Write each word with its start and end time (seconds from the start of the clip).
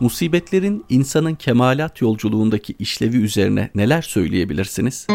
Musibetlerin 0.00 0.84
insanın 0.88 1.34
kemalat 1.34 2.02
yolculuğundaki 2.02 2.74
işlevi 2.78 3.16
üzerine 3.16 3.70
neler 3.74 4.02
söyleyebilirsiniz? 4.02 5.06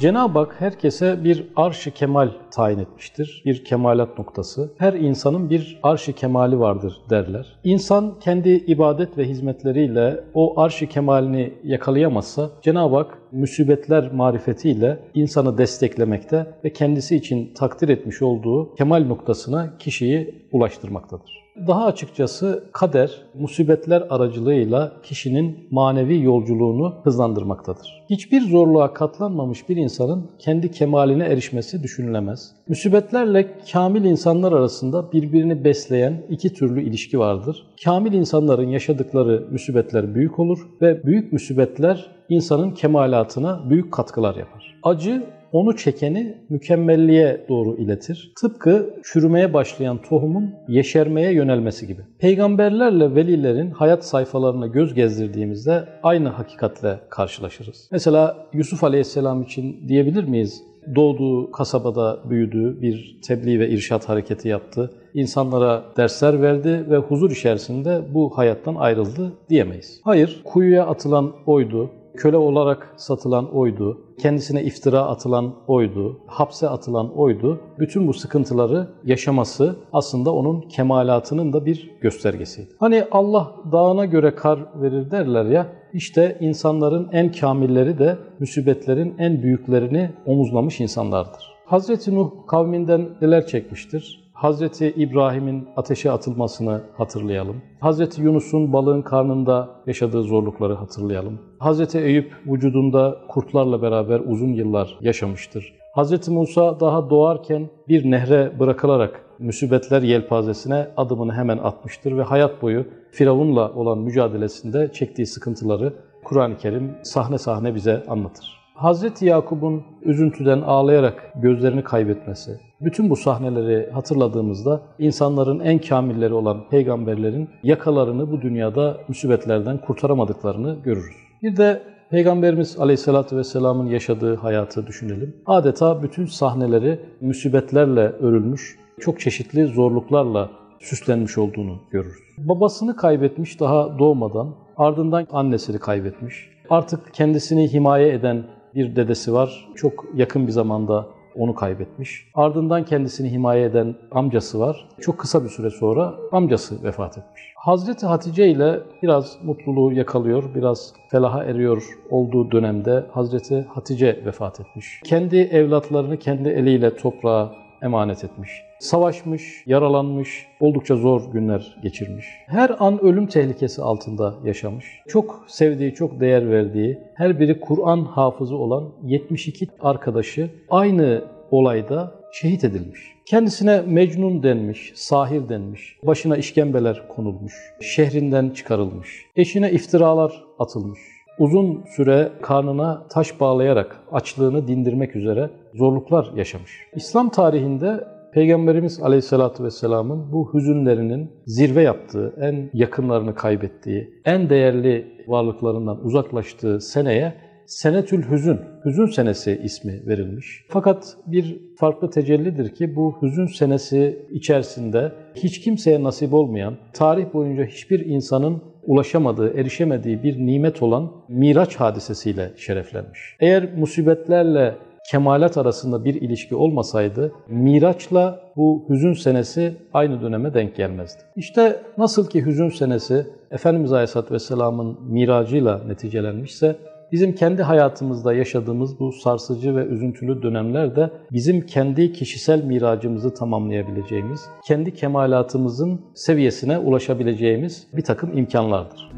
Cenab-ı 0.00 0.38
Hak 0.38 0.54
herkese 0.58 1.24
bir 1.24 1.46
arş-ı 1.56 1.90
kemal 1.90 2.30
tayin 2.50 2.78
etmiştir. 2.78 3.42
Bir 3.46 3.64
kemalat 3.64 4.18
noktası. 4.18 4.72
Her 4.78 4.92
insanın 4.92 5.50
bir 5.50 5.78
arş-ı 5.82 6.12
kemali 6.12 6.58
vardır 6.58 7.00
derler. 7.10 7.58
İnsan 7.64 8.18
kendi 8.20 8.48
ibadet 8.48 9.18
ve 9.18 9.28
hizmetleriyle 9.28 10.24
o 10.34 10.60
arş-ı 10.60 10.86
kemalini 10.86 11.52
yakalayamazsa 11.64 12.50
Cenab-ı 12.62 12.96
Hak 12.96 13.18
musibetler 13.32 14.12
marifetiyle 14.12 14.98
insanı 15.14 15.58
desteklemekte 15.58 16.46
ve 16.64 16.72
kendisi 16.72 17.16
için 17.16 17.54
takdir 17.54 17.88
etmiş 17.88 18.22
olduğu 18.22 18.74
kemal 18.74 19.04
noktasına 19.06 19.78
kişiyi 19.78 20.39
ulaştırmaktadır. 20.52 21.40
Daha 21.66 21.84
açıkçası 21.84 22.64
kader, 22.72 23.22
musibetler 23.34 24.06
aracılığıyla 24.10 24.92
kişinin 25.02 25.68
manevi 25.70 26.22
yolculuğunu 26.22 26.94
hızlandırmaktadır. 27.04 28.02
Hiçbir 28.10 28.40
zorluğa 28.40 28.94
katlanmamış 28.94 29.68
bir 29.68 29.76
insanın 29.76 30.30
kendi 30.38 30.70
kemaline 30.70 31.24
erişmesi 31.24 31.82
düşünülemez. 31.82 32.52
Musibetlerle 32.68 33.58
kamil 33.72 34.04
insanlar 34.04 34.52
arasında 34.52 35.12
birbirini 35.12 35.64
besleyen 35.64 36.22
iki 36.28 36.54
türlü 36.54 36.82
ilişki 36.82 37.18
vardır. 37.18 37.66
Kamil 37.84 38.12
insanların 38.12 38.68
yaşadıkları 38.68 39.48
musibetler 39.52 40.14
büyük 40.14 40.38
olur 40.38 40.58
ve 40.82 41.04
büyük 41.04 41.32
musibetler 41.32 42.10
insanın 42.28 42.70
kemalatına 42.70 43.70
büyük 43.70 43.92
katkılar 43.92 44.36
yapar. 44.36 44.78
Acı 44.82 45.26
onu 45.52 45.76
çekeni 45.76 46.34
mükemmelliğe 46.48 47.46
doğru 47.48 47.76
iletir. 47.76 48.32
Tıpkı 48.40 48.94
çürümeye 49.04 49.54
başlayan 49.54 50.02
tohumun 50.02 50.54
yeşermeye 50.68 51.32
yönelmesi 51.32 51.86
gibi. 51.86 52.00
Peygamberlerle 52.18 53.14
velilerin 53.14 53.70
hayat 53.70 54.04
sayfalarına 54.04 54.66
göz 54.66 54.94
gezdirdiğimizde 54.94 55.84
aynı 56.02 56.28
hakikatle 56.28 57.00
karşılaşırız. 57.08 57.88
Mesela 57.92 58.46
Yusuf 58.52 58.84
Aleyhisselam 58.84 59.42
için 59.42 59.88
diyebilir 59.88 60.24
miyiz? 60.24 60.62
Doğduğu 60.94 61.50
kasabada 61.50 62.18
büyüdü, 62.30 62.82
bir 62.82 63.18
tebliğ 63.26 63.60
ve 63.60 63.68
irşat 63.68 64.08
hareketi 64.08 64.48
yaptı. 64.48 64.90
İnsanlara 65.14 65.84
dersler 65.96 66.42
verdi 66.42 66.84
ve 66.90 66.96
huzur 66.96 67.30
içerisinde 67.30 68.00
bu 68.14 68.38
hayattan 68.38 68.74
ayrıldı 68.74 69.32
diyemeyiz. 69.48 70.00
Hayır, 70.04 70.40
kuyuya 70.44 70.86
atılan 70.86 71.32
oydu, 71.46 71.90
köle 72.16 72.36
olarak 72.36 72.94
satılan 72.96 73.54
oydu, 73.54 74.00
kendisine 74.18 74.62
iftira 74.62 75.00
atılan 75.00 75.54
oydu, 75.66 76.20
hapse 76.26 76.68
atılan 76.68 77.18
oydu. 77.18 77.60
Bütün 77.78 78.08
bu 78.08 78.14
sıkıntıları 78.14 78.88
yaşaması 79.04 79.76
aslında 79.92 80.34
onun 80.34 80.60
kemalatının 80.60 81.52
da 81.52 81.66
bir 81.66 81.90
göstergesiydi. 82.00 82.70
Hani 82.78 83.04
Allah 83.10 83.56
dağına 83.72 84.04
göre 84.04 84.34
kar 84.34 84.82
verir 84.82 85.10
derler 85.10 85.44
ya, 85.44 85.66
işte 85.92 86.38
insanların 86.40 87.08
en 87.12 87.32
kamilleri 87.32 87.98
de 87.98 88.18
müsibetlerin 88.38 89.14
en 89.18 89.42
büyüklerini 89.42 90.10
omuzlamış 90.26 90.80
insanlardır. 90.80 91.50
Hazreti 91.66 92.14
Nuh 92.14 92.30
kavminden 92.46 93.08
neler 93.20 93.46
çekmiştir? 93.46 94.29
Hazreti 94.40 94.86
İbrahim'in 94.96 95.68
ateşe 95.76 96.10
atılmasını 96.10 96.80
hatırlayalım. 96.96 97.62
Hazreti 97.80 98.22
Yunus'un 98.22 98.72
balığın 98.72 99.02
karnında 99.02 99.68
yaşadığı 99.86 100.22
zorlukları 100.22 100.74
hatırlayalım. 100.74 101.38
Hazreti 101.58 101.98
Eyüp 101.98 102.32
vücudunda 102.46 103.18
kurtlarla 103.28 103.82
beraber 103.82 104.20
uzun 104.20 104.52
yıllar 104.52 104.98
yaşamıştır. 105.00 105.74
Hazreti 105.94 106.30
Musa 106.30 106.80
daha 106.80 107.10
doğarken 107.10 107.68
bir 107.88 108.10
nehre 108.10 108.60
bırakılarak 108.60 109.24
müsibetler 109.38 110.02
yelpazesine 110.02 110.88
adımını 110.96 111.32
hemen 111.32 111.58
atmıştır 111.58 112.16
ve 112.16 112.22
hayat 112.22 112.62
boyu 112.62 112.84
Firavun'la 113.10 113.72
olan 113.74 113.98
mücadelesinde 113.98 114.90
çektiği 114.92 115.26
sıkıntıları 115.26 115.94
Kur'an-ı 116.24 116.56
Kerim 116.56 116.94
sahne 117.02 117.38
sahne 117.38 117.74
bize 117.74 118.04
anlatır. 118.08 118.59
Hazreti 118.80 119.26
Yakup'un 119.26 119.82
üzüntüden 120.02 120.60
ağlayarak 120.60 121.32
gözlerini 121.42 121.84
kaybetmesi, 121.84 122.60
bütün 122.80 123.10
bu 123.10 123.16
sahneleri 123.16 123.90
hatırladığımızda 123.90 124.80
insanların 124.98 125.60
en 125.60 125.78
kamilleri 125.78 126.34
olan 126.34 126.68
peygamberlerin 126.70 127.48
yakalarını 127.62 128.30
bu 128.30 128.40
dünyada 128.40 128.96
musibetlerden 129.08 129.78
kurtaramadıklarını 129.78 130.76
görürüz. 130.84 131.16
Bir 131.42 131.56
de 131.56 131.82
Peygamberimiz 132.10 132.78
Aleyhisselatü 132.78 133.36
Vesselam'ın 133.36 133.86
yaşadığı 133.86 134.36
hayatı 134.36 134.86
düşünelim. 134.86 135.36
Adeta 135.46 136.02
bütün 136.02 136.26
sahneleri 136.26 137.00
musibetlerle 137.20 138.00
örülmüş, 138.00 138.78
çok 139.00 139.20
çeşitli 139.20 139.66
zorluklarla 139.66 140.50
süslenmiş 140.78 141.38
olduğunu 141.38 141.78
görürüz. 141.90 142.18
Babasını 142.38 142.96
kaybetmiş 142.96 143.60
daha 143.60 143.98
doğmadan, 143.98 144.54
ardından 144.76 145.26
annesini 145.32 145.78
kaybetmiş. 145.78 146.50
Artık 146.70 147.14
kendisini 147.14 147.72
himaye 147.72 148.12
eden 148.12 148.44
bir 148.74 148.96
dedesi 148.96 149.32
var. 149.32 149.68
Çok 149.74 150.04
yakın 150.14 150.46
bir 150.46 150.52
zamanda 150.52 151.06
onu 151.36 151.54
kaybetmiş. 151.54 152.26
Ardından 152.34 152.84
kendisini 152.84 153.30
himaye 153.30 153.64
eden 153.64 153.94
amcası 154.10 154.60
var. 154.60 154.88
Çok 155.00 155.18
kısa 155.18 155.44
bir 155.44 155.48
süre 155.48 155.70
sonra 155.70 156.14
amcası 156.32 156.84
vefat 156.84 157.18
etmiş. 157.18 157.52
Hazreti 157.56 158.06
Hatice 158.06 158.48
ile 158.48 158.80
biraz 159.02 159.38
mutluluğu 159.44 159.92
yakalıyor, 159.92 160.54
biraz 160.54 160.92
felaha 161.10 161.44
eriyor 161.44 161.82
olduğu 162.10 162.50
dönemde 162.50 163.04
Hazreti 163.12 163.66
Hatice 163.68 164.22
vefat 164.26 164.60
etmiş. 164.60 165.00
Kendi 165.04 165.36
evlatlarını 165.36 166.18
kendi 166.18 166.48
eliyle 166.48 166.96
toprağa 166.96 167.52
emanet 167.82 168.24
etmiş. 168.24 168.50
Savaşmış, 168.78 169.62
yaralanmış, 169.66 170.46
oldukça 170.60 170.96
zor 170.96 171.32
günler 171.32 171.76
geçirmiş. 171.82 172.26
Her 172.46 172.76
an 172.78 173.00
ölüm 173.04 173.26
tehlikesi 173.26 173.82
altında 173.82 174.34
yaşamış. 174.44 174.86
Çok 175.08 175.44
sevdiği, 175.46 175.94
çok 175.94 176.20
değer 176.20 176.50
verdiği, 176.50 176.98
her 177.14 177.40
biri 177.40 177.60
Kur'an 177.60 178.04
hafızı 178.04 178.56
olan 178.56 178.84
72 179.02 179.68
arkadaşı 179.80 180.50
aynı 180.70 181.24
olayda 181.50 182.14
şehit 182.32 182.64
edilmiş. 182.64 183.00
Kendisine 183.26 183.82
Mecnun 183.86 184.42
denmiş, 184.42 184.92
sahir 184.94 185.48
denmiş, 185.48 185.98
başına 186.02 186.36
işkembeler 186.36 187.08
konulmuş, 187.08 187.54
şehrinden 187.80 188.50
çıkarılmış, 188.50 189.26
eşine 189.36 189.70
iftiralar 189.70 190.44
atılmış. 190.58 191.00
Uzun 191.40 191.84
süre 191.96 192.32
karnına 192.42 193.06
taş 193.08 193.40
bağlayarak 193.40 194.00
açlığını 194.12 194.68
dindirmek 194.68 195.16
üzere 195.16 195.50
zorluklar 195.74 196.32
yaşamış. 196.36 196.70
İslam 196.94 197.30
tarihinde 197.30 198.04
Peygamberimiz 198.32 199.02
Aleyhisselatü 199.02 199.64
Vesselam'ın 199.64 200.32
bu 200.32 200.54
hüzünlerinin 200.54 201.30
zirve 201.46 201.82
yaptığı, 201.82 202.34
en 202.40 202.70
yakınlarını 202.74 203.34
kaybettiği, 203.34 204.22
en 204.24 204.50
değerli 204.50 205.06
varlıklarından 205.28 206.04
uzaklaştığı 206.04 206.80
seneye 206.80 207.34
Senetül 207.66 208.30
Hüzün, 208.30 208.60
Hüzün 208.84 209.06
senesi 209.06 209.60
ismi 209.64 210.06
verilmiş. 210.06 210.64
Fakat 210.68 211.16
bir 211.26 211.60
farklı 211.76 212.10
tecellidir 212.10 212.74
ki 212.74 212.96
bu 212.96 213.18
hüzün 213.22 213.46
senesi 213.46 214.26
içerisinde 214.30 215.12
hiç 215.34 215.60
kimseye 215.60 216.02
nasip 216.02 216.34
olmayan, 216.34 216.76
tarih 216.92 217.34
boyunca 217.34 217.64
hiçbir 217.64 218.06
insanın 218.06 218.62
ulaşamadığı, 218.90 219.58
erişemediği 219.60 220.22
bir 220.22 220.38
nimet 220.46 220.82
olan 220.82 221.12
Miraç 221.28 221.76
hadisesiyle 221.76 222.52
şereflenmiş. 222.56 223.36
Eğer 223.40 223.74
musibetlerle 223.76 224.74
kemalat 225.10 225.58
arasında 225.58 226.04
bir 226.04 226.14
ilişki 226.14 226.54
olmasaydı 226.54 227.32
Miraç'la 227.48 228.40
bu 228.56 228.86
hüzün 228.88 229.12
senesi 229.12 229.74
aynı 229.92 230.22
döneme 230.22 230.54
denk 230.54 230.76
gelmezdi. 230.76 231.22
İşte 231.36 231.82
nasıl 231.98 232.30
ki 232.30 232.46
hüzün 232.46 232.68
senesi 232.68 233.26
Efendimiz 233.50 233.92
Aleyhisselatü 233.92 234.34
Vesselam'ın 234.34 234.98
miracıyla 235.10 235.80
neticelenmişse 235.86 236.76
bizim 237.12 237.34
kendi 237.34 237.62
hayatımızda 237.62 238.32
yaşadığımız 238.32 239.00
bu 239.00 239.12
sarsıcı 239.12 239.76
ve 239.76 239.84
üzüntülü 239.84 240.42
dönemlerde 240.42 241.10
bizim 241.32 241.66
kendi 241.66 242.12
kişisel 242.12 242.64
miracımızı 242.64 243.34
tamamlayabileceğimiz, 243.34 244.40
kendi 244.64 244.94
kemalatımızın 244.94 246.00
seviyesine 246.14 246.78
ulaşabileceğimiz 246.78 247.86
bir 247.96 248.02
takım 248.02 248.38
imkanlardır. 248.38 249.10